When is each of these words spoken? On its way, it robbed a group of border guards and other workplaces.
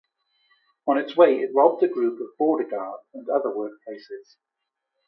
On 0.87 0.97
its 0.97 1.15
way, 1.15 1.41
it 1.41 1.53
robbed 1.53 1.83
a 1.83 1.87
group 1.87 2.19
of 2.19 2.35
border 2.39 2.67
guards 2.67 3.03
and 3.13 3.29
other 3.29 3.49
workplaces. 3.51 4.37